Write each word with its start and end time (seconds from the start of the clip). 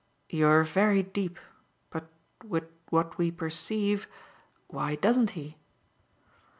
"You're 0.29 0.63
very 0.63 1.03
deep, 1.03 1.37
but 1.91 2.05
with 2.43 2.63
what 2.89 3.19
we 3.19 3.29
perceive 3.29 4.07
why 4.67 4.95
doesn't 4.95 5.37
he?" 5.37 5.59